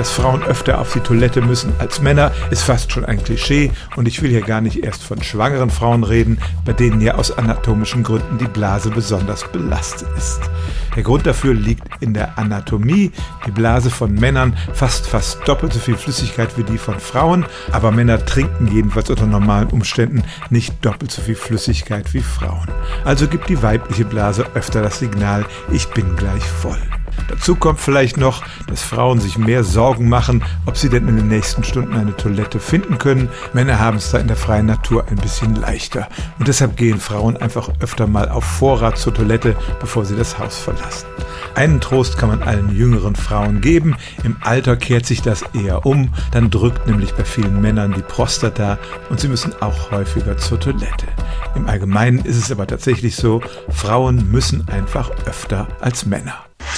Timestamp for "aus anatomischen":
7.16-8.02